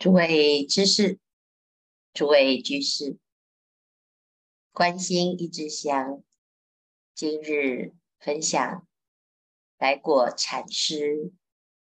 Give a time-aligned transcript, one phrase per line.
[0.00, 1.20] 诸位知识，
[2.14, 3.18] 诸位居士，
[4.72, 6.24] 关心一支香，
[7.14, 8.88] 今日分享
[9.76, 11.34] 来果禅师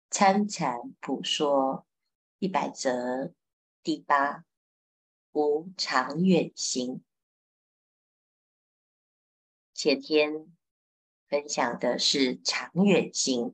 [0.09, 1.85] 参禅普说
[2.39, 3.35] 一百则
[3.83, 4.45] 第八
[5.33, 7.03] 无常远心。
[9.75, 10.51] 前天
[11.27, 13.53] 分享的是常远心，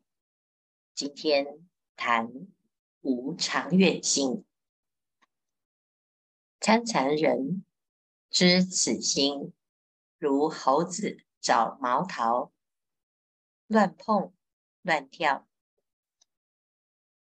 [0.96, 2.48] 今天谈。
[3.08, 4.44] 无长远心，
[6.60, 7.64] 参禅人
[8.30, 9.54] 知此心，
[10.18, 12.52] 如猴子找毛桃，
[13.68, 14.34] 乱碰
[14.82, 15.48] 乱跳，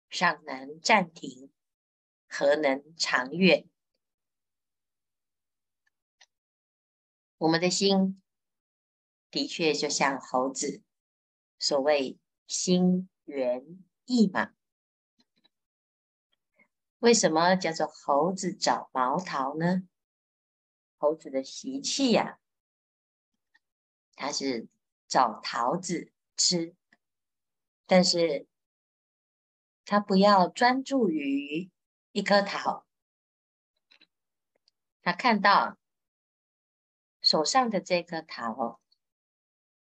[0.08, 1.52] 尚能暂停，
[2.28, 3.68] 何能长远？
[7.38, 8.20] 我们的心
[9.30, 10.82] 的确就像猴子，
[11.60, 14.55] 所谓心猿意马。
[16.98, 19.82] 为什么叫做猴子找毛桃呢？
[20.98, 22.38] 猴子的习气呀、
[24.14, 24.66] 它是
[25.06, 26.74] 找桃子吃，
[27.86, 28.46] 但是
[29.84, 31.70] 它不要专注于
[32.12, 32.86] 一颗桃，
[35.02, 35.76] 它看到
[37.20, 38.80] 手上的这颗桃，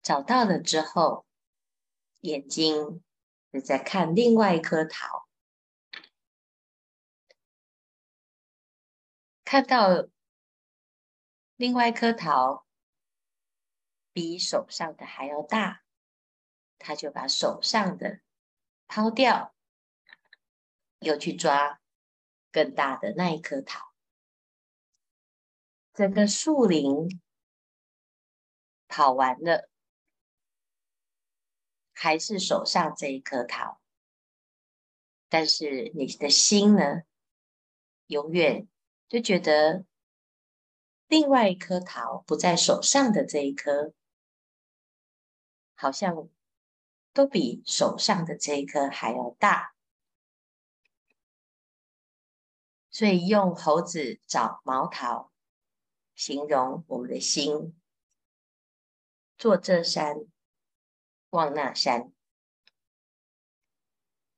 [0.02, 1.25] 找到了之后，
[2.22, 3.03] 眼睛
[3.52, 5.28] 就在看另外一颗桃。
[9.52, 10.08] 看到
[11.58, 12.66] 另外一颗桃
[14.14, 15.84] 比手上的还要大，
[16.78, 18.22] 他就把手上的
[18.88, 19.54] 抛掉，
[21.00, 21.82] 又去抓
[22.50, 23.94] 更大的那一颗桃。
[25.92, 27.22] 整个树林
[28.88, 29.70] 跑完了，
[31.92, 33.82] 还是手上这一颗桃，
[35.28, 37.02] 但是你的心呢，
[38.08, 38.70] 永远。
[39.12, 39.86] 就觉得
[41.09, 43.94] 另外一颗桃不在手上的这一颗，
[45.75, 46.30] 好像
[47.12, 49.75] 都比手上的这一颗还要大，
[52.90, 55.30] 所以用猴子找毛桃
[56.16, 57.78] 形容我们的心，
[59.38, 60.25] 坐这山
[61.31, 62.13] 望那山。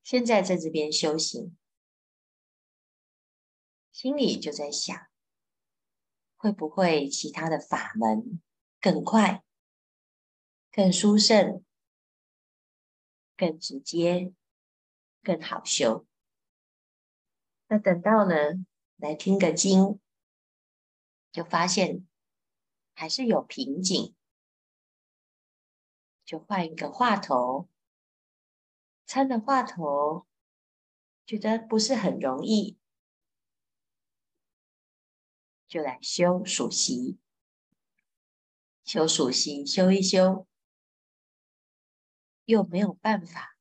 [0.01, 1.55] 现在在这边修行。
[4.03, 5.07] 心里就在想，
[6.35, 8.41] 会不会其他的法门
[8.81, 9.45] 更快、
[10.73, 11.63] 更殊胜、
[13.37, 14.33] 更直接、
[15.21, 16.05] 更好修？
[17.67, 18.35] 那等到呢，
[18.97, 20.01] 来听个经，
[21.31, 22.05] 就发现
[22.93, 24.13] 还是有瓶颈，
[26.25, 27.69] 就换一个话头，
[29.05, 30.27] 参的话头，
[31.25, 32.77] 觉得不是很容易。
[35.73, 37.17] 就来修数息，
[38.83, 40.45] 修数息，修一修，
[42.45, 43.57] 又没有办法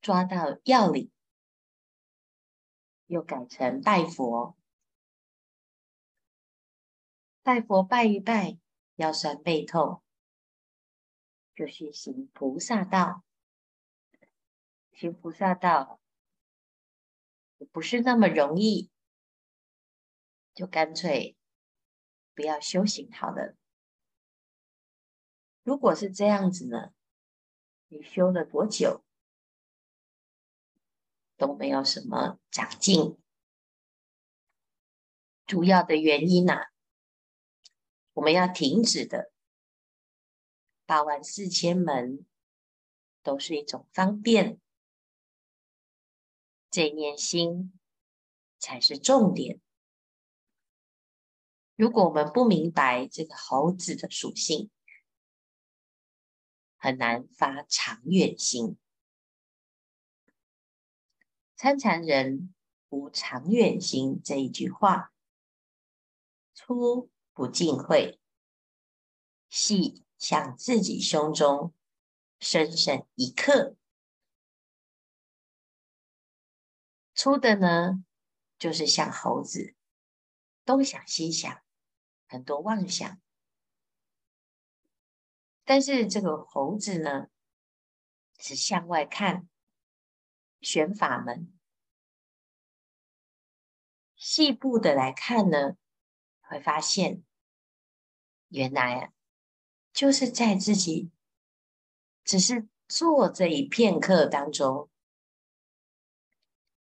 [0.00, 1.12] 抓到要领，
[3.06, 4.56] 又改成拜佛，
[7.44, 8.58] 拜佛拜一拜，
[8.96, 10.02] 腰酸背痛，
[11.54, 13.22] 就去行菩萨道，
[14.90, 16.00] 行菩萨道
[17.70, 18.90] 不是那么容易。
[20.58, 21.36] 就干脆
[22.34, 23.54] 不要修行好了。
[25.62, 26.92] 如果是这样子呢，
[27.86, 29.04] 你修了多久
[31.36, 33.16] 都没有什么长进。
[35.46, 36.66] 主要的原因呢、啊，
[38.14, 39.30] 我们要停止的
[40.86, 42.26] 八万四千门
[43.22, 44.60] 都是一种方便，
[46.68, 47.78] 这念心
[48.58, 49.60] 才是重点。
[51.78, 54.68] 如果我们不明白这个猴子的属性，
[56.76, 58.76] 很难发长远心。
[61.54, 62.52] 参禅人
[62.88, 65.12] 无长远心这一句话，
[66.52, 68.18] 粗不尽晦，
[69.48, 71.72] 细向自己胸中
[72.40, 73.76] 深深一刻。
[77.14, 78.04] 粗的呢，
[78.58, 79.76] 就是像猴子，
[80.64, 81.62] 东想西想。
[82.28, 83.20] 很多妄想，
[85.64, 87.28] 但是这个猴子呢，
[88.38, 89.48] 是向外看，
[90.60, 91.58] 选法门，
[94.14, 95.76] 细部的来看呢，
[96.40, 97.24] 会发现，
[98.48, 99.12] 原来啊，
[99.92, 101.10] 就是在自己
[102.24, 104.90] 只是做这一片刻当中，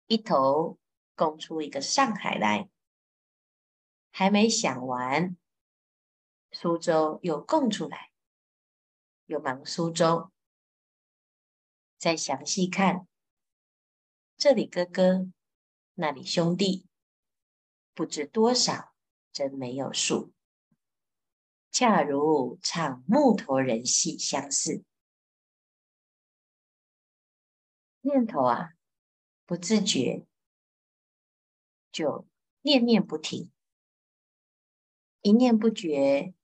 [0.06, 0.78] 一头
[1.14, 2.70] 供出一个上海来，
[4.16, 5.36] 还没想完，
[6.52, 8.12] 苏州又供出来，
[9.26, 10.30] 又忙苏州。
[11.98, 13.08] 再详细看，
[14.36, 15.26] 这里哥哥，
[15.94, 16.86] 那里兄弟，
[17.92, 18.94] 不知多少，
[19.32, 20.32] 真没有数。
[21.72, 24.84] 恰如唱木头人戏相似，
[28.02, 28.74] 念头啊，
[29.44, 30.24] 不自觉
[31.90, 32.28] 就
[32.60, 33.50] 念念不停，
[35.24, 36.34] 一念不绝，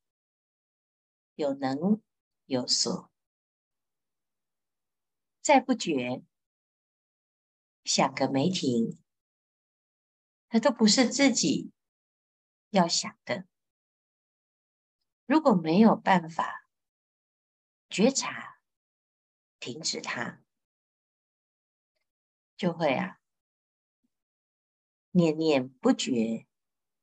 [1.35, 2.01] 有能
[2.47, 3.13] 有所。
[5.43, 6.25] 再不觉，
[7.85, 8.99] 想个没停，
[10.49, 11.73] 那都不是自己
[12.71, 13.47] 要想的。
[15.27, 16.67] 如果没有办法
[17.91, 18.63] 觉察、
[19.59, 20.43] 停止它，
[22.57, 23.21] 就会啊，
[25.11, 26.47] 念念不绝，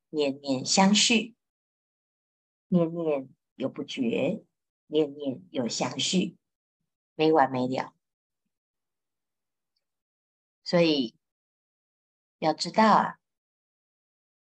[0.09, 1.36] 念念相续，
[2.69, 4.43] 念念有不绝，
[4.87, 6.37] 念念有相续，
[7.15, 7.93] 没完没了。
[10.63, 11.15] 所以
[12.39, 13.19] 要知道啊，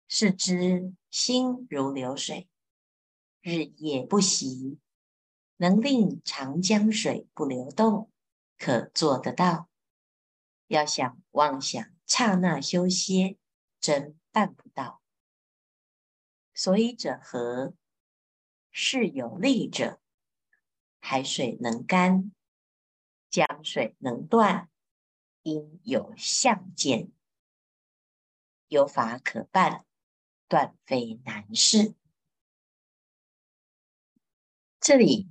[0.06, 2.48] 是知心如流水，
[3.40, 4.78] 日夜不息，
[5.56, 8.10] 能令长江水不流动，
[8.56, 9.68] 可做得到。
[10.68, 13.36] 要想妄想刹那休歇，
[13.80, 15.02] 真办不到。
[16.54, 17.74] 所以者何？
[18.72, 20.00] 是有利者，
[20.98, 22.32] 海水能干，
[23.30, 24.68] 江水能断。
[25.44, 27.10] 应有相见，
[28.68, 29.84] 有法可办，
[30.46, 31.96] 断非难事。
[34.78, 35.28] 这里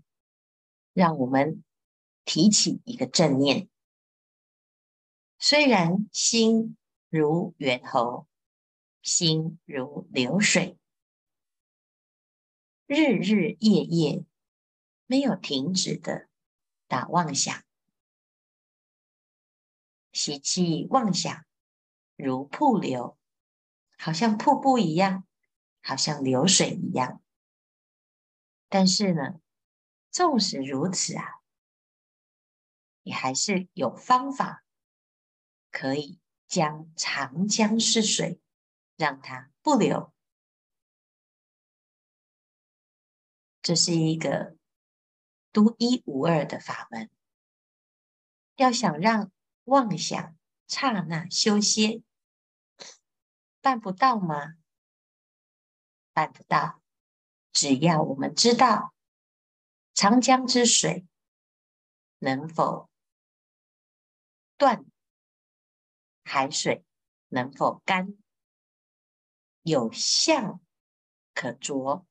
[0.91, 1.63] 让我们
[2.25, 3.69] 提起一个正念：
[5.39, 6.75] 虽然心
[7.07, 8.27] 如猿猴，
[9.01, 10.77] 心如流水，
[12.93, 14.25] 日日夜夜
[15.05, 16.27] 没有停止的
[16.89, 17.63] 打妄想。
[20.11, 21.45] 习气妄想
[22.17, 23.17] 如瀑流，
[23.97, 25.25] 好像瀑布一样，
[25.81, 27.23] 好像流水一样。
[28.67, 29.39] 但是呢，
[30.09, 31.23] 纵使如此啊，
[33.03, 34.65] 你还是有方法
[35.71, 38.41] 可以将长江逝水
[38.97, 40.13] 让它不流。
[43.61, 44.55] 这是一个
[45.51, 47.09] 独一无二的法门。
[48.55, 49.31] 要想让
[49.63, 50.35] 妄想
[50.67, 52.01] 刹那休歇，
[53.61, 54.55] 办不到吗？
[56.13, 56.81] 办得到，
[57.53, 58.93] 只要我们知道
[59.93, 61.07] 长江之水
[62.19, 62.89] 能否
[64.57, 64.85] 断，
[66.23, 66.83] 海水
[67.29, 68.17] 能否干，
[69.61, 70.59] 有相
[71.33, 72.05] 可着，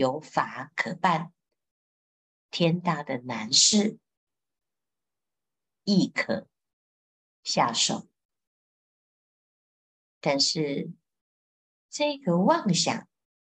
[0.00, 1.30] 有法可办，
[2.50, 3.98] 天大的难事
[5.84, 6.48] 亦可
[7.42, 8.08] 下手，
[10.18, 10.90] 但是
[11.90, 13.06] 这个妄想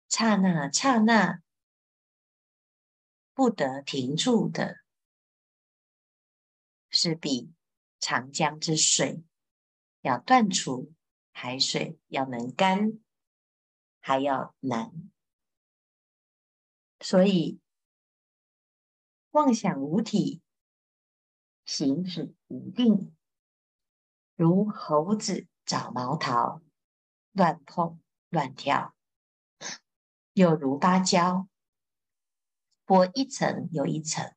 [0.08, 1.40] 刹那刹那
[3.32, 4.80] 不得停住的，
[6.88, 7.52] 是比
[8.00, 9.22] 长江之水
[10.00, 10.92] 要断除，
[11.30, 12.98] 海水要能干
[14.00, 15.12] 还要难。
[17.00, 17.58] 所以
[19.30, 20.42] 妄想无体，
[21.64, 23.16] 行止无定。
[24.36, 26.62] 如猴子找毛桃，
[27.32, 28.94] 乱碰乱跳；
[30.32, 31.48] 又如芭蕉，
[32.86, 34.34] 剥一层又一层，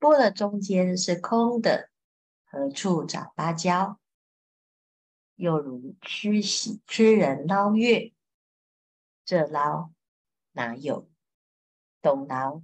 [0.00, 1.90] 剥了中间是空的，
[2.44, 4.00] 何处找芭蕉？
[5.34, 8.14] 又如吃喜驱人捞月，
[9.24, 9.92] 这捞
[10.56, 11.08] 哪有？
[12.02, 12.62] 东捞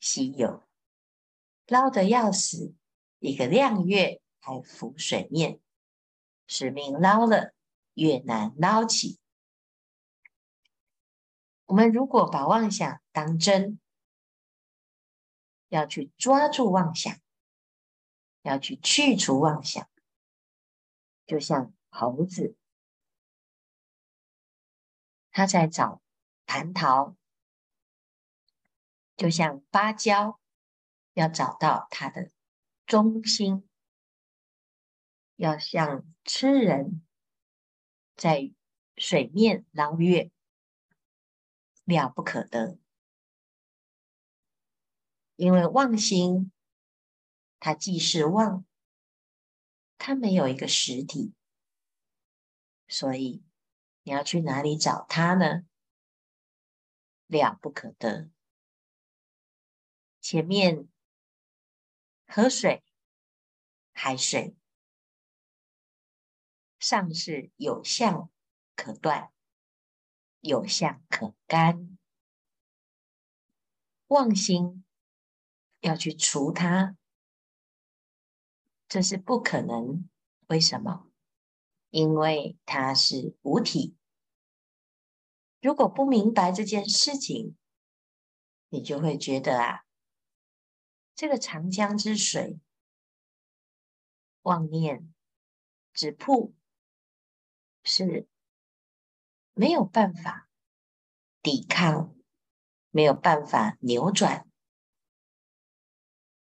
[0.00, 0.66] 西有，
[1.66, 2.74] 捞得要死，
[3.18, 4.22] 一个亮月。
[4.40, 5.60] 还浮水面，
[6.46, 7.52] 使命捞了，
[7.92, 9.18] 越难捞起。
[11.66, 13.78] 我们如果把妄想当真，
[15.68, 17.20] 要去抓住妄想，
[18.40, 19.86] 要去去除妄想，
[21.26, 22.56] 就像猴子，
[25.30, 26.00] 他在找
[26.48, 27.14] 蟠桃，
[29.18, 30.40] 就像芭蕉，
[31.12, 32.30] 要找到它的
[32.86, 33.68] 中心。
[35.36, 37.06] 要像痴人
[38.16, 38.52] 在
[38.96, 40.32] 水面捞月，
[41.84, 42.78] 了不可得。
[45.36, 46.50] 因为妄心，
[47.60, 48.64] 它既是妄，
[49.98, 51.34] 它没有一个实体，
[52.88, 53.44] 所以
[54.02, 55.67] 你要去哪里找它呢？
[57.28, 58.28] 了不可得。
[60.20, 60.88] 前面
[62.26, 62.82] 河水、
[63.92, 64.56] 海水，
[66.78, 68.30] 尚是有相
[68.74, 69.32] 可断，
[70.40, 71.98] 有相可干。
[74.08, 74.84] 妄心
[75.80, 76.96] 要去除它，
[78.88, 80.08] 这是不可能。
[80.46, 81.10] 为什么？
[81.90, 83.97] 因为它是无体。
[85.60, 87.56] 如果不明白这件事情，
[88.68, 89.84] 你就会觉得啊，
[91.14, 92.60] 这个长江之水，
[94.42, 95.12] 妄念
[95.92, 96.54] 止瀑，
[97.82, 98.28] 是
[99.54, 100.48] 没有办法
[101.42, 102.14] 抵抗。
[102.90, 104.48] 没有办法扭转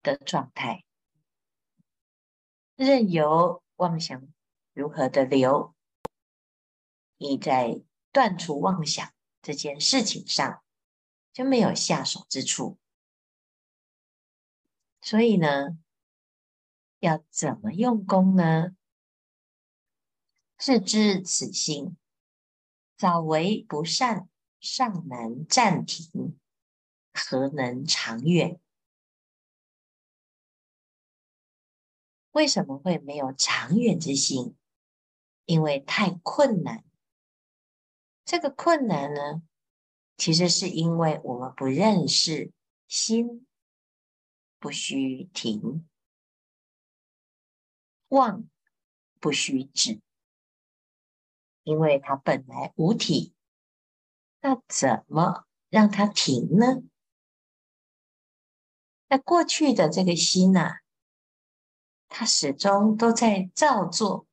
[0.04, 0.86] 的状态，
[2.76, 4.32] 任由妄想
[4.72, 5.76] 如何的流，
[7.18, 7.82] 你在
[8.18, 10.64] 断除妄想这件事情上
[11.32, 12.80] 就没有下手之处。
[15.02, 15.78] 所以呢，
[16.98, 18.76] 要怎么用功呢？
[20.58, 21.96] 自知此心，
[22.98, 24.28] 早为不善。
[24.60, 26.40] 尚难暂停，
[27.14, 28.60] 何能长远？
[32.32, 34.58] 为什么会没有长远之心？
[35.46, 36.84] 因为太困难。
[38.28, 39.42] 这个困难呢，
[40.18, 42.52] 其实是因为我们不认识
[42.86, 43.48] 心，
[44.60, 45.88] 不须停，
[48.10, 48.50] 妄
[49.22, 50.02] 不须止，
[51.64, 53.34] 因为它本来无体。
[54.42, 56.84] 那怎么让它停呢？
[59.08, 60.82] 那过去的这个心呐、啊，
[62.10, 64.28] 它始终都在造作、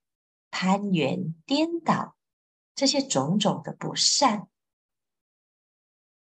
[0.50, 2.13] 攀缘、颠倒
[2.74, 4.48] 这些种种的不善。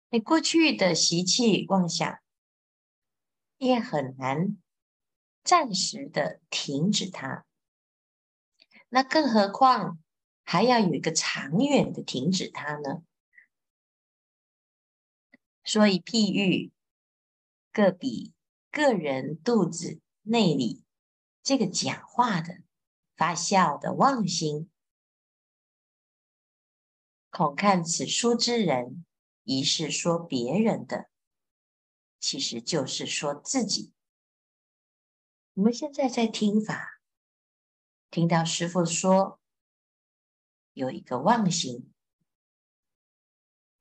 [0.09, 2.19] 你过去的习气妄想，
[3.57, 4.57] 也很难
[5.43, 7.45] 暂时的停止它。
[8.89, 9.99] 那更何况
[10.43, 13.03] 还要有一个长远的停止它呢？
[15.63, 16.71] 所以譬喻，
[17.73, 18.33] 各比
[18.71, 20.83] 个人肚子内里
[21.41, 22.61] 这个讲话的
[23.15, 24.69] 发笑的妄心，
[27.37, 29.03] 恐看此书之人
[29.43, 31.09] 疑是说别人的，
[32.17, 33.91] 其实就是说自己。
[35.55, 37.01] 我们现在在听法，
[38.09, 39.37] 听到师父说
[40.71, 41.91] 有一个妄心，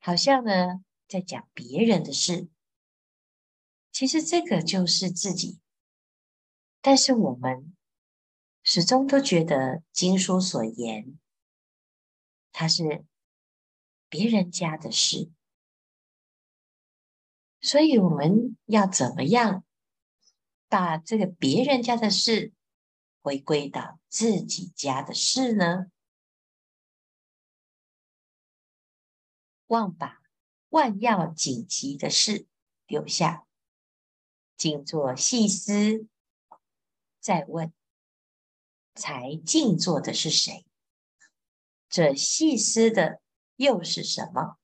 [0.00, 0.84] 好像呢。
[1.06, 2.48] 在讲别人的事，
[3.92, 5.60] 其实这个就是自己。
[6.80, 7.76] 但是我们
[8.62, 11.20] 始终都觉得经书所言，
[12.52, 13.04] 它是
[14.14, 15.28] 别人家的事，
[17.60, 19.64] 所以我们要怎么样
[20.68, 22.52] 把这个别人家的事
[23.22, 25.86] 回归到自己家的事呢？
[29.66, 30.22] 忘把。
[30.68, 32.46] 万要紧急的事
[32.86, 33.44] 留下，
[34.56, 36.06] 静坐细思，
[37.18, 37.72] 再问：
[38.94, 40.64] 才静坐的是谁？
[41.88, 43.20] 这细思的
[43.56, 44.58] 又是什么？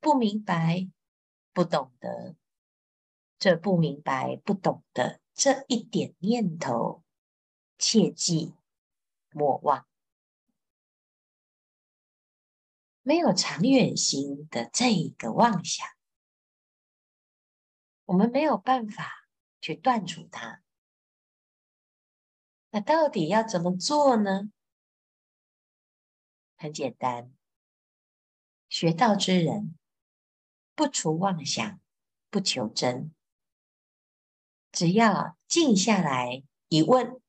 [0.00, 0.88] 不明白，
[1.52, 2.34] 不懂得，
[3.38, 7.04] 这不明白、不懂得这一点念头，
[7.78, 8.54] 切记
[9.30, 9.86] 莫忘。
[13.02, 15.86] 没有长远心的这一个妄想，
[18.04, 19.28] 我们没有办法
[19.60, 20.62] 去断除它。
[22.70, 24.50] 那到底要怎么做呢？
[26.56, 27.34] 很简单，
[28.72, 29.78] 学道之人
[30.74, 31.78] 不除妄想，
[32.30, 33.14] 不求真，
[34.72, 37.20] 只要静下来一问，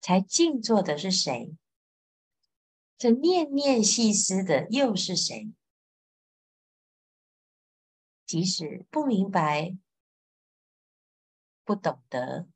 [0.00, 1.56] 才静坐的是谁？
[2.98, 5.54] 这念念细思的又是谁？
[8.26, 9.78] 即使不明白、
[11.62, 12.48] 不懂得，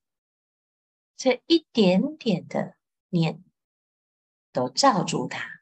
[1.16, 2.76] 这一点点的
[3.10, 3.44] 念，
[4.50, 5.60] 都罩住它，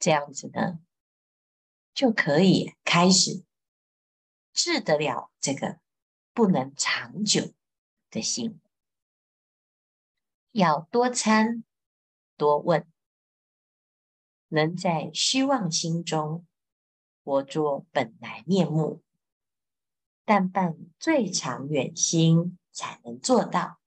[0.00, 0.80] 这样子呢，
[1.94, 3.44] 就可以开始
[4.52, 5.78] 治得了这个
[6.32, 7.52] 不能长久
[8.10, 8.60] 的心。
[10.50, 11.62] 要多参。
[12.36, 12.90] 多问，
[14.48, 16.46] 能在虚妄心中
[17.22, 19.02] 活作本来面目，
[20.24, 23.78] 但办最长远心才能做到。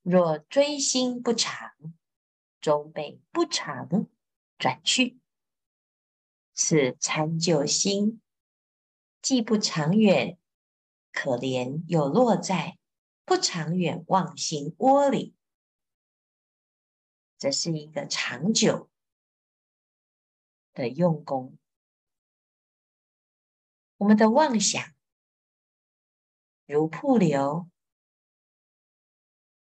[0.00, 1.72] 若追心不长，
[2.58, 4.08] 终被不长
[4.58, 5.18] 转去。
[6.52, 8.20] 此参究心，
[9.22, 10.36] 既不长远，
[11.12, 12.78] 可怜又落在
[13.24, 15.36] 不长远妄心窝里。
[17.38, 18.90] 这是一个长久
[20.74, 21.56] 的用功。
[23.98, 24.94] 我们的妄想
[26.66, 27.70] 如瀑流，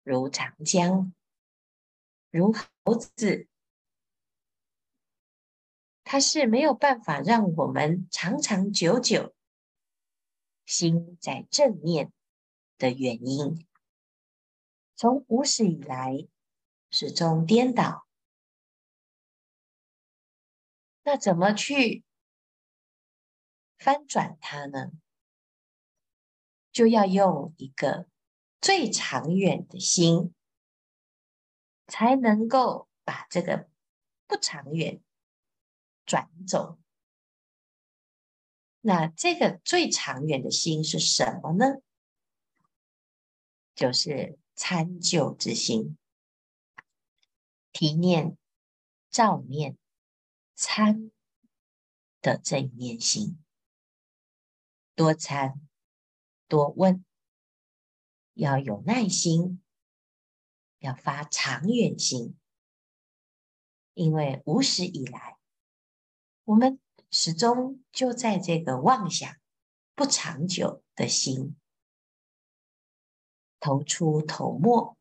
[0.03, 1.13] 如长江，
[2.31, 3.49] 如猴子，
[6.17, 9.35] 它是没有办法让我们长长久久
[10.65, 12.11] 心在正念
[12.79, 13.69] 的原因。
[14.95, 16.27] 从无始以来。
[16.89, 18.07] 始终颠倒，
[21.03, 22.03] 那怎么去
[23.77, 24.93] 翻转它呢？
[26.73, 28.09] 就要用一个
[28.63, 30.33] 最长远的心，
[31.87, 33.69] 才能够把这个
[34.27, 35.03] 不长远
[36.07, 36.79] 转走。
[38.81, 41.83] 那这个最长远的心是什么呢？
[43.75, 45.99] 就是参究之心。
[47.73, 48.39] 提念、
[49.11, 49.77] 照念、
[50.55, 51.11] 参
[52.23, 53.39] 的这一念心，
[54.95, 55.61] 多参
[56.49, 57.05] 多问，
[58.33, 59.63] 要有耐心，
[60.79, 62.39] 要发长远心，
[63.93, 65.36] 因为无始以来，
[66.47, 66.79] 我们
[67.11, 69.37] 始终就在这个妄想
[69.97, 71.57] 不长久的心，
[73.59, 74.97] 头出头没。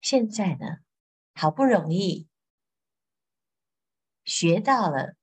[0.00, 0.78] 现在呢？
[1.34, 2.28] 好不容易
[4.24, 5.16] 学到了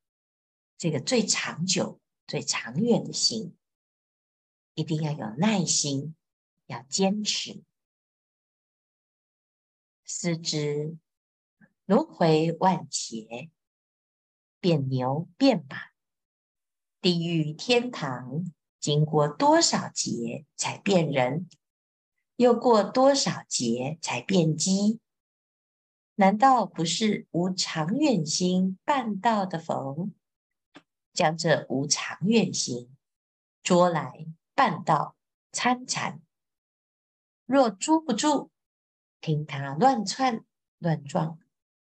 [0.78, 3.58] 这个最长久、最长远的心，
[4.76, 6.16] 一定要有耐心，
[6.68, 7.64] 要坚持。
[10.06, 10.98] 思之
[11.86, 13.50] 轮回万劫，
[14.62, 15.76] 变牛变马，
[17.02, 18.46] 地狱天堂，
[18.80, 21.50] 经过多少劫才变人？
[22.36, 25.00] 又过多少劫才变鸡？
[26.14, 30.10] 难道不是无长远心办道的否？
[31.12, 32.96] 将这无长远心
[33.64, 35.16] 捉来办道
[35.52, 36.22] 参禅，
[37.46, 38.52] 若捉不住，
[39.20, 40.46] 听他乱窜
[40.78, 41.40] 乱撞，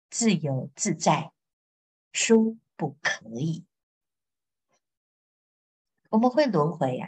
[0.08, 1.32] 自由自在，
[2.12, 3.64] 殊不可以。
[6.10, 7.06] 我们会轮回呀，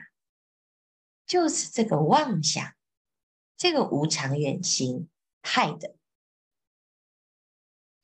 [1.26, 2.76] 就是这个妄想，
[3.56, 5.10] 这个无长远心
[5.42, 5.96] 害的。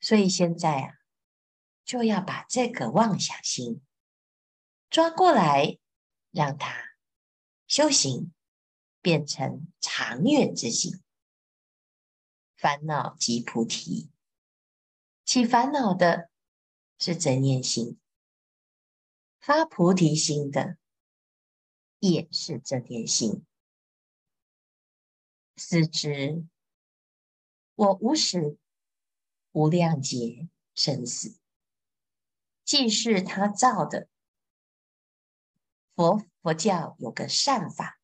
[0.01, 0.97] 所以现在啊，
[1.85, 3.81] 就要把这个妄想心
[4.89, 5.77] 抓过来，
[6.31, 6.97] 让它
[7.67, 8.33] 修行
[8.99, 11.01] 变成长远之心。
[12.57, 14.11] 烦恼即菩提，
[15.23, 16.30] 起烦恼的
[17.01, 17.99] 是真念心，
[19.41, 20.77] 发菩提心的
[21.99, 23.45] 也是真念心。
[25.57, 26.45] 思之，
[27.75, 28.57] 我无始。
[29.53, 31.37] 无量劫生死，
[32.63, 34.07] 既是他造的。
[35.93, 37.99] 佛佛教有个善法，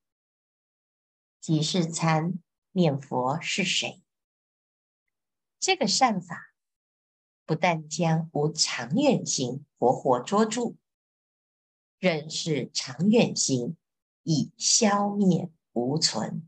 [1.40, 4.04] 即是参念佛是谁？
[5.58, 6.54] 这个善法
[7.48, 10.76] 不但将无长远心活活捉住，
[11.98, 13.78] 认识长远心
[14.24, 16.48] 已消灭无存。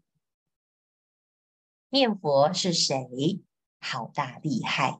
[1.87, 3.41] 念佛是谁？
[3.79, 4.99] 好大厉害，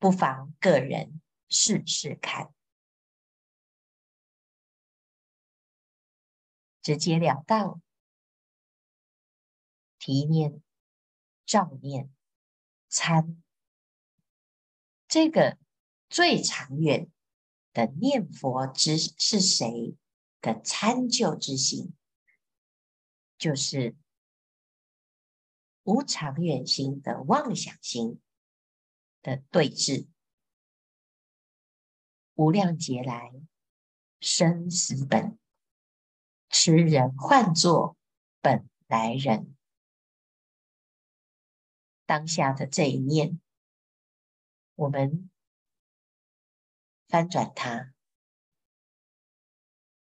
[0.00, 2.52] 不妨个人试试看，
[6.82, 7.80] 直截了当，
[10.00, 10.60] 提念、
[11.46, 12.12] 照念、
[12.88, 13.43] 参，
[15.14, 15.56] 这个
[16.08, 17.08] 最长远
[17.72, 19.96] 的念佛之是谁
[20.40, 21.94] 的参究之心，
[23.38, 23.94] 就是。
[25.84, 28.20] 无长远心的妄想心
[29.22, 30.08] 的对治，
[32.34, 33.32] 无量劫来
[34.18, 35.38] 生死本，
[36.48, 37.96] 痴人唤作
[38.40, 39.54] 本来人。
[42.04, 43.40] 当下的这一念，
[44.74, 45.30] 我们
[47.08, 47.92] 翻转它，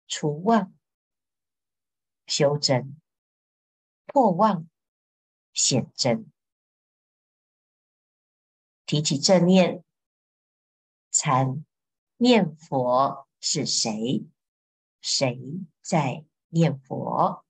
[0.07, 0.73] 除妄，
[2.25, 2.99] 修真，
[4.05, 4.69] 破妄。
[5.53, 6.31] 显真，
[8.85, 9.83] 提起正念，
[11.09, 11.65] 参
[12.17, 14.29] 念佛是谁？
[15.01, 15.39] 谁
[15.81, 17.46] 在念佛？